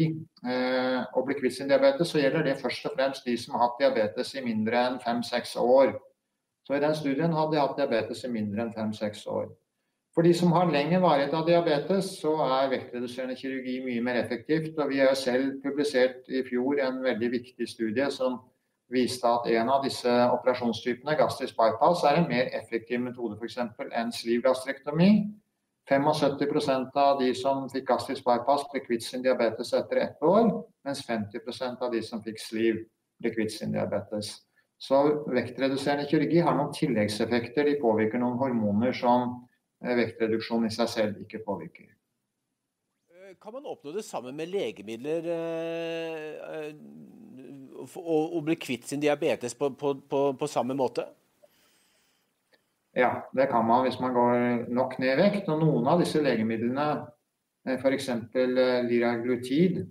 og 0.45 1.25
bli 1.25 1.37
kvitt 1.39 1.55
sin 1.55 1.71
diabetes, 1.71 2.11
så 2.13 2.21
gjelder 2.21 2.45
det 2.45 2.59
først 2.61 2.85
og 2.85 2.93
fremst 2.93 3.25
de 3.25 3.33
som 3.41 3.55
har 3.57 3.65
hatt 3.65 3.81
diabetes 3.81 4.35
i 4.37 4.45
mindre 4.45 4.85
enn 4.85 5.01
fem-seks 5.01 5.55
år. 5.57 5.95
Så 6.61 6.77
I 6.77 6.83
den 6.85 6.93
studien 6.95 7.33
hadde 7.33 7.55
de 7.55 7.63
hatt 7.63 7.81
diabetes 7.81 8.21
i 8.23 8.31
mindre 8.35 8.67
enn 8.67 8.73
fem-seks 8.77 9.25
år. 9.25 9.49
For 10.13 10.21
de 10.21 10.33
som 10.37 10.53
har 10.53 10.69
lengre 10.69 11.01
varighet 11.01 11.33
av 11.33 11.47
diabetes, 11.49 12.11
så 12.21 12.35
er 12.45 12.69
vektreduserende 12.69 13.35
kirurgi 13.39 13.79
mye 13.81 14.01
mer 14.05 14.21
effektivt. 14.21 14.77
og 14.77 14.93
Vi 14.93 15.01
har 15.01 15.17
selv 15.17 15.57
publisert 15.63 16.29
i 16.29 16.43
fjor 16.45 16.77
en 16.85 17.01
veldig 17.01 17.31
viktig 17.33 17.65
studie 17.67 18.11
som 18.13 18.43
viste 18.93 19.27
at 19.27 19.47
en 19.51 19.71
av 19.73 19.83
disse 19.85 20.11
operasjonstypene, 20.35 21.17
gastrisk 21.19 21.57
bypass, 21.57 22.03
er 22.07 22.21
en 22.21 22.29
mer 22.29 22.51
effektiv 22.59 23.01
metode 23.03 23.37
f.eks. 23.39 23.59
enn 23.91 24.13
slivgastrektomi. 24.13 25.11
75% 25.89 26.95
av 26.95 27.19
de 27.19 27.33
som 27.35 27.65
fikk 27.71 27.89
gastrisk 27.89 28.23
bypass, 28.23 28.63
ble 28.71 28.83
kvitt 28.85 29.03
sin 29.03 29.25
diabetes 29.25 29.73
etter 29.75 29.99
ett 30.05 30.21
år, 30.23 30.47
mens 30.87 31.03
50% 31.07 31.83
av 31.83 31.91
de 31.91 32.01
som 32.05 32.23
fikk 32.23 32.39
sliv, 32.39 32.83
ble 33.19 33.33
kvitt 33.35 33.51
sin 33.51 33.75
diabetes. 33.75 34.37
Så 34.79 34.99
vektreduserende 35.31 36.07
kirurgi 36.07 36.39
har 36.43 36.55
noen 36.55 36.71
tilleggseffekter. 36.75 37.67
De 37.67 37.81
påvirker 37.81 38.19
noen 38.19 38.39
hormoner 38.39 38.95
som 38.95 39.41
Eh, 39.83 39.97
vektreduksjon 39.99 40.63
i 40.67 40.71
seg 40.71 40.89
selv 40.91 41.23
ikke 41.25 41.41
påvirker. 41.43 41.89
Eh, 43.11 43.35
kan 43.41 43.55
man 43.55 43.67
oppnå 43.67 43.91
det 43.91 44.05
samme 44.07 44.31
med 44.31 44.51
legemidler 44.51 45.27
eh, 47.83 47.99
og, 48.03 48.39
bli 48.47 48.57
kvitt 48.59 48.87
sin 48.89 49.01
diabetes 49.03 49.55
på, 49.57 49.69
på, 49.79 49.95
på, 50.09 50.23
på, 50.39 50.49
samme 50.49 50.75
måte? 50.77 51.05
Ja, 52.95 53.23
det 53.33 53.49
kan 53.49 53.65
man 53.65 53.87
hvis 53.87 53.99
man 53.99 54.13
går 54.13 54.69
nok 54.69 54.99
ned 55.01 55.15
i 55.15 55.21
vekt. 55.21 55.49
Og 55.49 55.63
noen 55.63 55.89
av 55.89 56.03
disse 56.03 56.21
legemidlene, 56.21 56.87
f.eks. 57.79 58.09
liraglutid 58.89 59.81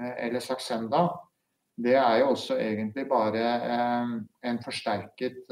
eller 0.00 0.42
Saxenda, 0.44 1.06
det 1.80 1.94
er 1.96 2.18
jo 2.20 2.32
også 2.34 2.58
egentlig 2.60 3.06
bare 3.08 3.44
en 4.44 4.58
forsterket 4.64 5.48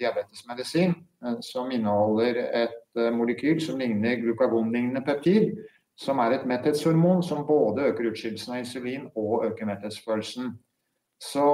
diabetesmedisin 0.00 0.94
eh, 1.24 1.36
som 1.44 1.70
inneholder 1.72 2.40
et 2.64 2.80
eh, 2.98 3.12
molekyl 3.14 3.60
som 3.62 3.80
ligner 3.80 4.20
glukagonlignende 4.22 5.04
peptid, 5.06 5.58
som 6.00 6.20
er 6.22 6.34
et 6.34 6.46
metthetshormon 6.48 7.20
som 7.24 7.44
både 7.48 7.90
øker 7.90 8.08
utskillelsen 8.10 8.54
av 8.54 8.62
insulin 8.62 9.04
og 9.20 9.44
øker 9.50 9.68
metthetsfølelsen. 9.68 10.54
Så 11.20 11.44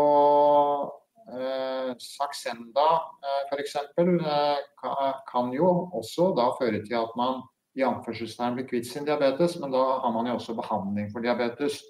eh, 1.34 1.90
Saxenda 1.98 2.86
eh, 3.26 3.42
f.eks. 3.50 3.76
Eh, 3.98 5.12
kan 5.32 5.52
jo 5.54 5.70
også 5.98 6.30
da 6.38 6.52
føre 6.60 6.84
til 6.84 6.98
at 7.00 7.16
man 7.18 7.42
i 7.76 7.84
anførselstegn 7.84 8.56
blir 8.56 8.68
kvitt 8.70 8.86
sin 8.88 9.04
diabetes, 9.04 9.58
men 9.60 9.74
da 9.74 9.82
har 10.04 10.12
man 10.14 10.30
jo 10.30 10.38
også 10.38 10.54
behandling 10.56 11.10
for 11.12 11.26
diabetes. 11.26 11.82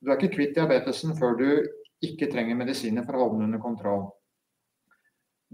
Du 0.00 0.12
er 0.12 0.20
ikke 0.20 0.36
kvitt 0.36 0.54
diabetesen 0.56 1.16
før 1.18 1.34
du 1.40 1.48
ikke 2.04 2.30
trenger 2.30 2.56
medisiner 2.56 3.04
for 3.04 3.16
å 3.16 3.24
holde 3.24 3.40
den 3.40 3.48
under 3.50 3.64
kontroll. 3.64 4.06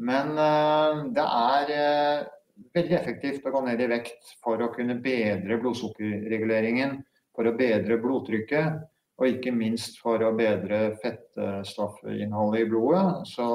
Men 0.01 0.37
eh, 0.37 1.01
det 1.17 1.25
er 1.25 1.75
eh, 1.79 2.29
veldig 2.75 2.97
effektivt 2.97 3.47
å 3.47 3.53
gå 3.55 3.63
ned 3.67 3.81
i 3.83 3.89
vekt 3.91 4.35
for 4.45 4.61
å 4.63 4.71
kunne 4.75 4.99
bedre 5.03 5.59
blodsukkerreguleringen, 5.63 6.99
for 7.37 7.49
å 7.49 7.57
bedre 7.57 7.99
blodtrykket 8.03 8.81
og 9.21 9.27
ikke 9.29 9.53
minst 9.53 9.99
for 10.01 10.23
å 10.25 10.33
bedre 10.37 10.95
fettstoffinnholdet 11.03 12.65
i 12.65 12.69
blodet. 12.71 13.27
Så 13.29 13.47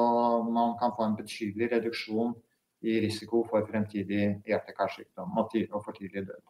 man 0.46 0.76
kan 0.80 0.94
få 0.94 1.08
en 1.08 1.16
betydelig 1.18 1.72
reduksjon 1.72 2.36
i 2.86 3.00
risiko 3.02 3.42
for 3.50 3.66
fremtidig 3.66 4.36
hjerte-karsykdom 4.46 5.34
og 5.40 5.80
for 5.80 5.96
tidlig 5.96 6.28
død. 6.28 6.44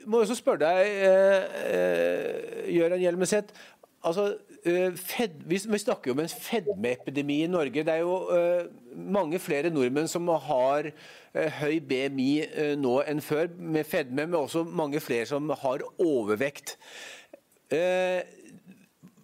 Jeg 0.00 0.08
må 0.08 0.20
også 0.24 0.36
spørre 0.36 0.64
deg, 0.64 0.86
eh, 1.08 1.42
eh 1.72 2.70
Gøran 2.70 3.00
Hjelmeset. 3.00 3.52
Altså, 4.04 4.36
Eh, 4.49 4.49
fed, 4.96 5.40
vi, 5.46 5.58
snakker 5.58 6.10
jo 6.10 6.14
om 6.14 6.20
en 6.20 6.28
fedmeepidemi 6.28 7.42
i 7.44 7.50
Norge. 7.50 7.84
Det 7.84 7.92
er 7.94 8.02
jo 8.02 8.16
uh, 8.28 8.66
mange 8.96 9.38
flere 9.38 9.70
nordmenn 9.70 10.08
som 10.08 10.28
har 10.28 10.90
uh, 10.90 11.46
høy 11.60 11.80
BMI 11.80 12.30
uh, 12.44 12.74
nå 12.80 12.98
enn 13.08 13.22
før 13.24 13.48
med 13.56 13.88
fedme, 13.88 14.26
men 14.26 14.38
også 14.38 14.64
mange 14.64 15.00
flere 15.00 15.26
som 15.26 15.50
har 15.62 15.86
overvekt. 15.98 16.76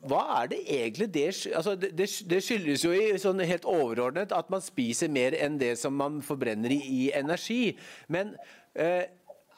hva 0.06 0.20
er 0.38 0.46
det 0.52 0.58
egentlig 0.70 1.06
det 1.14 1.30
altså 1.56 1.74
det, 1.74 1.90
det, 2.30 2.42
skyldes 2.44 2.84
jo 2.84 2.92
i 2.94 3.18
sånn 3.18 3.42
helt 3.42 3.64
overordnet 3.66 4.30
at 4.30 4.50
man 4.54 4.62
spiser 4.62 5.10
mer 5.10 5.34
enn 5.34 5.58
det 5.58 5.72
som 5.80 5.96
man 5.98 6.20
forbrenner 6.22 6.70
i, 6.70 6.78
i 6.78 7.10
energi. 7.10 7.76
Men 8.06 8.36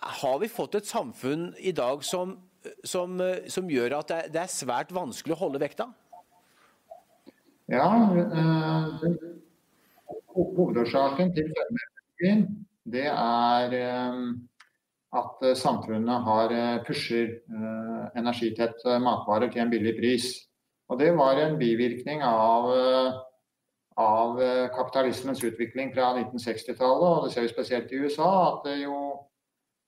har 0.00 0.38
vi 0.40 0.48
fått 0.48 0.78
et 0.78 0.88
samfunn 0.88 1.50
i 1.58 1.74
dag 1.76 2.00
som 2.00 2.38
som, 2.84 3.20
eh, 3.20 3.48
som 3.52 3.70
gjør 3.70 3.98
at 4.00 4.12
det, 4.12 4.20
det, 4.34 4.44
er 4.44 4.52
svært 4.52 4.92
vanskelig 4.94 5.36
å 5.36 5.42
holde 5.42 5.60
vekta? 5.62 5.88
Ja, 7.68 7.88
øh, 8.16 9.16
hovedårsaken 10.34 11.34
til 11.36 11.50
fedmeepidemien 11.52 12.46
det 12.88 13.04
er 13.12 13.74
øh, 13.78 14.22
at 15.18 15.44
samfunnet 15.56 16.24
har 16.24 16.54
pusher 16.86 17.28
øh, 17.52 18.04
energitett 18.16 18.84
matvarer 19.04 19.50
til 19.52 19.62
en 19.62 19.70
billig 19.70 19.94
pris. 20.00 20.24
Og 20.88 20.98
Det 20.98 21.12
var 21.16 21.36
en 21.36 21.58
bivirkning 21.58 22.22
av, 22.24 22.68
av 23.96 24.38
kapitalismens 24.72 25.42
utvikling 25.44 25.92
fra 25.92 26.14
1960-tallet, 26.16 27.08
og 27.08 27.24
det 27.24 27.32
ser 27.32 27.44
vi 27.44 27.48
spesielt 27.52 27.92
i 27.92 28.00
USA. 28.00 28.30
at 28.52 28.70
jo, 28.80 28.96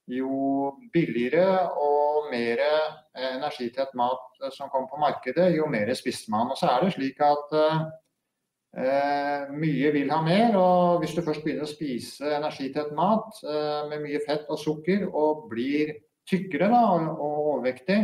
jo 0.08 0.72
billigere 0.92 1.70
og 1.70 2.09
mer 2.30 2.60
eh, 2.64 3.00
energitett 3.36 3.94
mat 3.98 4.42
eh, 4.42 4.52
som 4.54 4.70
kom 4.70 4.88
på 4.90 5.00
markedet, 5.00 5.50
jo 5.56 5.66
mer 5.70 5.90
spiste 5.98 6.30
man. 6.32 6.52
Og 6.52 6.58
så 6.58 6.70
er 6.70 6.84
det 6.84 6.94
slik 6.94 7.20
at 7.24 7.56
eh, 7.56 9.50
mye 9.50 9.92
vil 9.96 10.12
ha 10.12 10.20
mer. 10.24 10.56
Og 10.60 11.02
hvis 11.02 11.16
du 11.16 11.22
først 11.26 11.44
begynner 11.44 11.66
å 11.66 11.70
spise 11.70 12.36
energitett 12.38 12.94
mat 12.96 13.42
eh, 13.44 13.82
med 13.90 14.04
mye 14.06 14.22
fett 14.26 14.48
og 14.50 14.60
sukker, 14.62 15.06
og 15.10 15.48
blir 15.52 15.96
tykkere 16.30 16.70
da, 16.70 16.84
og 17.16 17.38
overvektig, 17.54 18.02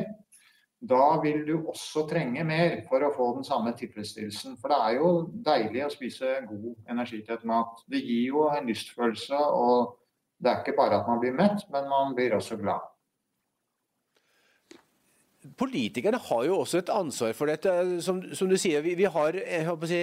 da 0.87 1.05
vil 1.23 1.41
du 1.47 1.55
også 1.71 2.05
trenge 2.11 2.43
mer 2.45 2.83
for 2.89 3.03
å 3.03 3.13
få 3.15 3.31
den 3.39 3.47
samme 3.47 3.73
tilfredsstillelsen. 3.79 4.59
For 4.61 4.71
det 4.71 4.81
er 4.83 4.99
jo 4.99 5.13
deilig 5.47 5.87
å 5.87 5.93
spise 5.95 6.35
god 6.51 6.75
energitett 6.93 7.47
mat. 7.49 7.81
Det 7.91 8.03
gir 8.03 8.35
jo 8.35 8.51
en 8.53 8.69
lystfølelse, 8.69 9.41
og 9.57 9.97
det 10.43 10.53
er 10.53 10.61
ikke 10.61 10.77
bare 10.77 11.01
at 11.01 11.09
man 11.09 11.23
blir 11.23 11.35
mett, 11.35 11.65
men 11.73 11.89
man 11.89 12.13
blir 12.19 12.37
også 12.37 12.61
glad 12.61 12.85
politikerne 15.59 16.19
har 16.29 16.43
jo 16.49 16.61
også 16.63 16.81
et 16.83 16.91
ansvar 16.93 17.35
for 17.37 17.51
dette. 17.51 17.73
Som, 18.05 18.23
som 18.37 18.51
du 18.51 18.57
sier, 18.61 18.83
vi, 18.85 18.97
vi, 18.99 19.07
har, 19.11 19.39
si, 19.87 20.03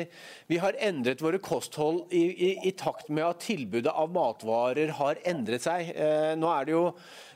vi, 0.52 0.60
har, 0.64 0.78
endret 0.84 1.24
våre 1.24 1.42
kosthold 1.44 2.06
i, 2.14 2.24
i, 2.32 2.52
i, 2.70 2.74
takt 2.80 3.12
med 3.14 3.28
at 3.28 3.44
tilbudet 3.44 3.92
av 3.92 4.14
matvarer 4.16 4.96
har 5.00 5.22
endret 5.30 5.66
seg. 5.66 5.94
Eh, 5.94 6.34
nå 6.40 6.50
er 6.54 6.68
det 6.70 6.76
jo 6.76 6.86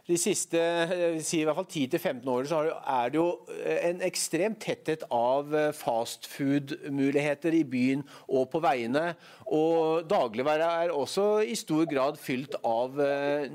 de 0.07 0.15
siste 0.19 0.59
eh, 0.59 1.17
si 1.23 1.41
i 1.41 1.45
hvert 1.47 1.57
fall 1.57 1.67
10-15 1.67 2.29
årene 2.31 2.47
så 2.49 2.61
er 2.63 3.11
det 3.11 3.19
jo 3.19 3.27
eh, 3.51 3.89
en 3.89 4.03
ekstrem 4.07 4.55
tetthet 4.59 5.03
av 5.13 5.51
eh, 5.51 5.73
fastfood-muligheter 5.75 7.57
i 7.57 7.65
byen 7.67 8.05
og 8.27 8.47
på 8.53 8.61
veiene. 8.63 9.09
Og 9.51 10.07
dagligvare 10.07 10.69
er 10.85 10.95
også 10.95 11.27
i 11.43 11.57
stor 11.59 11.83
grad 11.91 12.19
fylt 12.21 12.55
av 12.67 12.95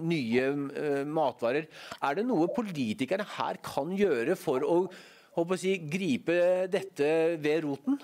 nye 0.01 0.47
matvarer. 1.09 1.69
Er 2.01 2.17
det 2.17 2.27
noe 2.29 2.51
politikerne 2.53 3.27
her 3.39 3.61
kan 3.65 3.93
gjøre 3.97 4.37
for 4.41 4.65
å, 4.65 4.79
å 5.37 5.47
si, 5.61 5.79
gripe 5.93 6.69
dette 6.73 7.13
ved 7.41 7.65
roten? 7.67 8.01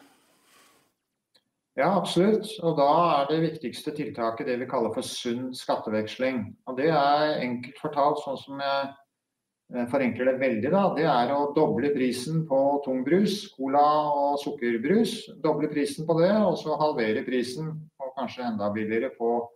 Ja, 1.79 1.93
absolutt. 1.95 2.49
Og 2.67 2.73
da 2.75 2.91
er 3.21 3.29
det 3.31 3.37
viktigste 3.45 3.93
tiltaket 3.95 4.49
det 4.51 4.57
vi 4.59 4.67
kaller 4.67 4.91
for 4.97 5.07
sunn 5.07 5.53
skatteveksling. 5.55 6.41
Og 6.67 6.75
det 6.81 6.89
er 6.91 7.39
enkelt 7.45 7.79
fortalt, 7.79 8.19
sånn 8.25 8.41
som 8.41 8.59
jeg 8.65 8.89
eh, 9.77 9.87
forenkler 9.93 10.33
det 10.33 10.41
veldig, 10.41 10.71
da. 10.75 10.81
Det 10.97 11.05
er 11.07 11.31
å 11.37 11.53
doble 11.55 11.93
prisen 11.95 12.41
på 12.51 12.83
tungbrus, 12.83 13.55
cola 13.55 13.85
og 14.11 14.43
sukkerbrus. 14.43 15.31
Doble 15.45 15.69
prisen 15.71 16.03
på 16.09 16.15
det, 16.19 16.33
og 16.35 16.59
så 16.59 16.75
halvere 16.83 17.23
prisen, 17.29 17.71
og 18.03 18.11
kanskje 18.19 18.49
enda 18.51 18.67
billigere, 18.75 19.15
på 19.15 19.47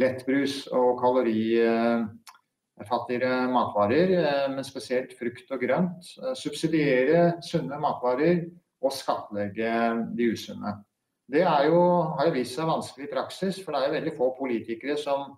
lettbrus 0.00 0.72
og 0.72 0.96
kalorifattigere 1.04 3.52
matvarer, 3.52 4.08
eh, 4.24 4.48
men 4.56 4.64
spesielt 4.64 5.12
frukt 5.20 5.44
og 5.52 5.60
grønt. 5.60 6.00
Eh, 6.24 6.32
subsidiere 6.40 7.36
sunne 7.44 7.76
matvarer 7.84 8.48
og 8.80 8.88
skattlegge 8.96 10.08
de 10.16 10.32
usunne. 10.32 10.80
Det 11.26 11.42
jo, 11.42 11.80
har 12.14 12.28
jo 12.28 12.36
vist 12.36 12.54
seg 12.54 12.68
vanskelig 12.68 13.08
i 13.08 13.12
praksis, 13.12 13.58
for 13.64 13.74
det 13.74 13.80
er 13.80 13.90
jo 13.90 13.96
veldig 13.98 14.14
få 14.18 14.30
politikere 14.38 14.98
som 15.00 15.34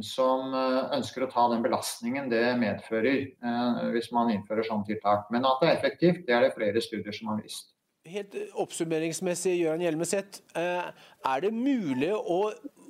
som 0.00 0.54
ønsker 0.96 1.26
å 1.26 1.30
ta 1.30 1.42
den 1.52 1.60
belastningen 1.64 2.30
det 2.30 2.54
medfører 2.56 3.90
hvis 3.92 4.10
man 4.16 4.30
innfører 4.32 4.64
sånne 4.64 4.88
tiltak. 4.88 5.26
Men 5.32 5.44
at 5.44 5.60
det 5.60 5.68
er 5.68 5.76
effektivt, 5.76 6.22
det 6.24 6.36
er 6.36 6.46
det 6.46 6.54
flere 6.54 6.80
studier 6.80 7.12
som 7.12 7.32
har 7.32 7.42
vist. 7.42 7.74
Helt 8.08 8.32
oppsummeringsmessig, 8.56 9.58
Gøran 9.60 9.84
Hjelmeset. 9.84 10.40
Er 10.56 11.42
det 11.44 11.52
mulig 11.52 12.14
å, 12.16 12.40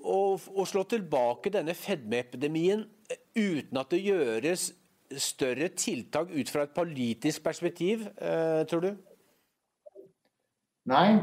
å, 0.06 0.20
å 0.38 0.66
slå 0.68 0.84
tilbake 0.86 1.50
denne 1.50 1.74
fedmeepidemien 1.74 2.86
uten 3.34 3.82
at 3.82 3.90
det 3.90 4.04
gjøres 4.04 4.70
større 5.18 5.72
tiltak 5.74 6.30
ut 6.30 6.50
fra 6.52 6.62
et 6.68 6.74
politisk 6.76 7.42
perspektiv, 7.42 8.06
eh, 8.22 8.62
tror 8.70 8.84
du? 8.84 8.90
Nei. 10.90 11.18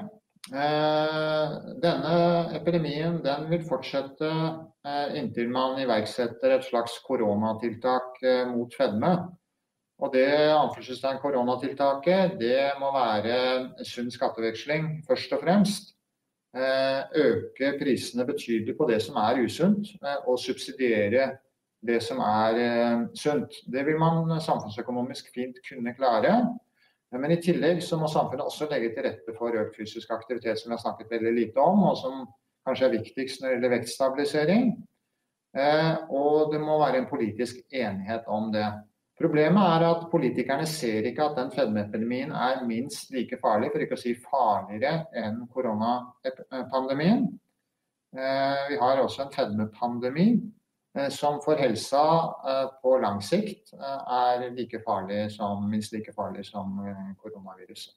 Eh, 0.47 1.55
denne 1.83 2.19
epidemien 2.55 3.17
den 3.23 3.49
vil 3.51 3.65
fortsette 3.67 4.29
eh, 4.29 5.17
inntil 5.19 5.49
man 5.51 5.79
iverksetter 5.81 6.55
et 6.55 6.67
slags 6.69 6.99
koronatiltak 7.07 8.21
mot 8.53 8.75
fedme. 8.77 9.11
Og 9.97 10.13
det 10.13 10.29
anførselstegn 10.53 11.19
koronatiltaket 11.23 12.37
det 12.39 12.61
må 12.79 12.91
være 12.93 13.85
sunn 13.87 14.11
skatteveksling 14.13 15.01
først 15.07 15.33
og 15.33 15.41
fremst. 15.41 15.93
Øke 16.57 17.73
prisene 17.77 18.25
betydelig 18.25 18.77
på 18.77 18.85
det 18.89 19.01
som 19.03 19.17
er 19.21 19.41
usunt, 19.43 19.89
og 20.25 20.39
subsidiere 20.41 21.25
det 21.87 21.99
som 22.03 22.19
er 22.23 22.59
eh, 22.61 23.01
sunt. 23.15 23.59
Det 23.73 23.85
vil 23.85 23.99
man 23.99 24.41
samfunnsøkonomisk 24.41 25.33
fint 25.33 25.59
kunne 25.69 25.93
klare. 25.93 26.33
Men 27.15 27.31
i 27.31 27.39
tillegg 27.39 27.79
så 27.83 27.99
må 27.99 28.09
samfunnet 28.11 28.49
også 28.49 28.67
legge 28.71 28.91
til 28.95 29.05
rette 29.07 29.35
for 29.37 29.55
økt 29.55 29.77
fysisk 29.79 30.11
aktivitet, 30.11 30.59
som 30.59 30.71
vi 30.71 30.75
har 30.75 30.83
snakket 30.83 31.13
veldig 31.13 31.33
lite 31.37 31.63
om, 31.63 31.85
og 31.87 31.95
som 31.99 32.25
kanskje 32.67 32.89
er 32.89 32.95
viktigst 32.97 33.41
når 33.41 33.47
det 33.47 33.55
gjelder 33.55 33.73
vektstabilisering. 33.77 34.69
Eh, 35.57 35.93
og 36.11 36.51
det 36.51 36.59
må 36.61 36.75
være 36.81 37.01
en 37.01 37.09
politisk 37.09 37.63
enighet 37.71 38.27
om 38.27 38.51
det. 38.51 38.67
Problemet 39.17 39.71
er 39.77 39.85
at 39.87 40.03
politikerne 40.11 40.67
ser 40.69 41.07
ikke 41.09 41.25
at 41.25 41.39
den 41.39 41.49
fedmeepidemien 41.55 42.35
er 42.35 42.59
minst 42.67 43.09
like 43.15 43.39
farlig, 43.41 43.71
for 43.73 43.81
ikke 43.81 43.97
å 43.97 44.01
si 44.03 44.13
farligere 44.27 45.07
enn 45.17 45.39
koronapandemien. 45.53 47.23
Eh, 48.17 48.67
vi 48.73 48.77
har 48.83 49.01
også 49.01 49.25
en 49.25 49.33
fedmepandemi 49.33 50.27
som 51.13 51.39
for 51.43 51.59
helsa 51.61 52.03
eh, 52.49 52.65
på 52.81 52.97
lang 53.03 53.21
sikt 53.25 53.73
eh, 53.77 54.17
er 54.17 54.49
like 54.55 54.81
farlig 54.85 55.27
som, 55.35 55.63
minst 55.69 55.93
like 55.95 56.13
farlig 56.15 56.45
som 56.47 56.77
koronaviruset. 57.21 57.95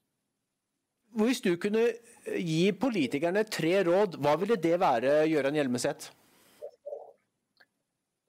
Hvis 1.21 1.40
du 1.42 1.57
kunne 1.59 1.88
gi 2.38 2.71
politikerne 2.78 3.42
tre 3.50 3.80
råd, 3.87 4.14
hva 4.23 4.37
ville 4.38 4.54
det 4.62 4.76
være, 4.78 5.25
Gøran 5.26 5.57
Hjelmeset? 5.59 6.12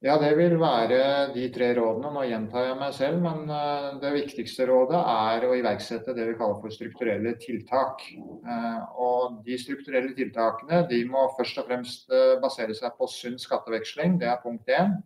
Ja, 0.02 0.16
det 0.18 0.32
vil 0.34 0.56
være 0.58 1.28
de 1.36 1.44
tre 1.54 1.68
rådene. 1.78 2.10
Nå 2.10 2.24
gjentar 2.26 2.64
jeg 2.66 2.78
meg 2.80 2.94
selv, 2.98 3.20
men 3.22 3.52
eh, 3.54 3.90
det 4.02 4.10
viktigste 4.16 4.66
rådet 4.66 4.98
er 4.98 5.46
å 5.46 5.52
iverksette 5.54 6.16
det 6.18 6.26
vi 6.26 6.34
kaller 6.40 6.58
for 6.64 6.74
strukturelle 6.74 7.36
tiltak. 7.44 8.02
Eh, 8.10 8.80
og 8.98 9.44
de 9.46 9.60
strukturelle 9.62 10.16
tiltakene 10.18 10.80
de 10.90 11.04
må 11.06 11.28
først 11.38 11.62
og 11.62 11.70
fremst 11.70 12.10
eh, 12.10 12.34
basere 12.42 12.74
seg 12.74 12.96
på 12.98 13.12
sunn 13.14 13.38
skatteveksling. 13.44 14.18
Det 14.24 14.32
er 14.32 14.42
punkt 14.42 14.74
én. 14.74 14.98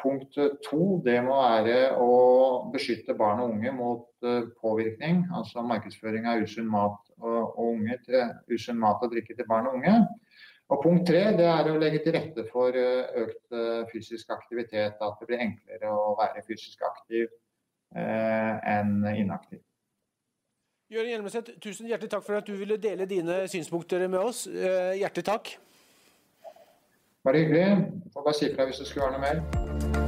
Punkt 0.00 0.34
to 0.64 0.86
det 1.04 1.18
må 1.24 1.36
være 1.38 1.76
å 2.00 2.08
beskytte 2.72 3.14
barn 3.16 3.44
og 3.44 3.52
unge 3.54 3.70
mot 3.72 4.26
påvirkning, 4.60 5.22
altså 5.32 5.62
markedsføring 5.64 6.26
av 6.28 6.42
usunn 6.42 6.66
mat 6.68 6.98
og 7.22 7.60
unge 7.62 7.96
til 8.04 8.32
usunn 8.50 8.80
mat 8.82 9.04
og 9.06 9.14
drikke 9.14 9.36
til 9.38 9.48
barn 9.48 9.70
og 9.70 9.78
unge. 9.78 9.94
Og 10.72 10.80
Punkt 10.80 11.04
tre 11.08 11.26
det 11.36 11.44
er 11.44 11.68
å 11.68 11.76
legge 11.80 12.00
til 12.04 12.14
rette 12.16 12.46
for 12.48 12.76
eh, 12.78 13.10
økt 13.20 13.52
eh, 13.52 13.82
fysisk 13.90 14.32
aktivitet. 14.32 14.96
At 14.96 15.20
det 15.20 15.28
blir 15.28 15.44
enklere 15.44 15.92
å 15.92 16.14
være 16.18 16.44
fysisk 16.46 16.86
aktiv 16.88 17.26
eh, 17.28 18.54
enn 18.78 19.04
inaktiv. 19.12 19.60
Jørgen 20.92 21.10
Hjelmeset, 21.10 21.52
tusen 21.64 21.88
hjertelig 21.88 22.12
takk 22.12 22.24
for 22.26 22.38
at 22.38 22.48
du 22.48 22.54
ville 22.56 22.76
dele 22.80 23.08
dine 23.08 23.44
synspunkter 23.50 24.06
med 24.06 24.20
oss. 24.20 24.46
Eh, 24.46 24.96
hjertelig 25.00 25.28
takk. 25.30 25.54
Bare 27.24 27.44
hyggelig. 27.44 27.68
Får 28.12 28.26
bare 28.28 28.40
si 28.40 28.50
fra 28.54 28.68
hvis 28.68 28.82
det 28.84 28.88
skulle 28.88 29.08
være 29.08 29.18
noe 29.18 29.24
mer. 29.28 30.03